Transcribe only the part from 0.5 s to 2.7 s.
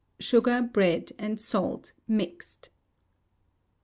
bread, and salt mixed.